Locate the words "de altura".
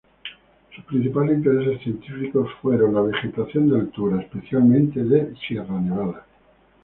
3.69-4.19